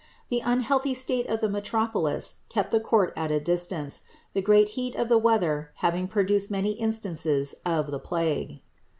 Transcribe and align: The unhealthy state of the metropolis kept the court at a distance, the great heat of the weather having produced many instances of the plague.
The 0.29 0.39
unhealthy 0.43 0.95
state 0.95 1.27
of 1.29 1.41
the 1.41 1.47
metropolis 1.47 2.37
kept 2.49 2.71
the 2.71 2.79
court 2.79 3.13
at 3.15 3.29
a 3.31 3.39
distance, 3.39 4.01
the 4.33 4.41
great 4.41 4.69
heat 4.69 4.95
of 4.95 5.09
the 5.09 5.17
weather 5.19 5.69
having 5.75 6.07
produced 6.07 6.49
many 6.49 6.71
instances 6.71 7.53
of 7.67 7.91
the 7.91 7.99
plague. 7.99 8.61